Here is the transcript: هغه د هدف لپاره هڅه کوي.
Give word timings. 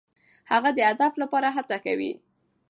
هغه 0.51 0.69
د 0.73 0.79
هدف 0.89 1.13
لپاره 1.21 1.47
هڅه 1.55 1.77
کوي. 1.85 2.11